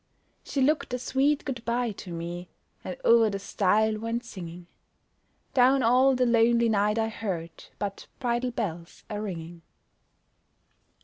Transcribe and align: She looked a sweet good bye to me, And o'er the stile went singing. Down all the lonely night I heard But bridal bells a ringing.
She 0.43 0.61
looked 0.61 0.95
a 0.95 0.97
sweet 0.97 1.45
good 1.45 1.63
bye 1.63 1.91
to 1.91 2.11
me, 2.11 2.49
And 2.83 2.97
o'er 3.05 3.29
the 3.29 3.37
stile 3.37 3.99
went 3.99 4.25
singing. 4.25 4.65
Down 5.53 5.83
all 5.83 6.15
the 6.15 6.25
lonely 6.25 6.69
night 6.69 6.97
I 6.97 7.07
heard 7.09 7.65
But 7.77 8.07
bridal 8.17 8.49
bells 8.49 9.03
a 9.11 9.21
ringing. 9.21 9.61